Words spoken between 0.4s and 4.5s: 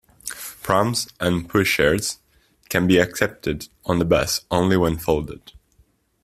Prams and pushchairs can be accepted on the bus